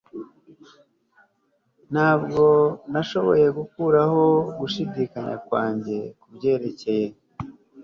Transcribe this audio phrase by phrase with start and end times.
[1.91, 2.45] Ntabwo
[2.91, 4.23] nashoboye gukuraho
[4.59, 7.05] gushidikanya kwanjye kubyerekeye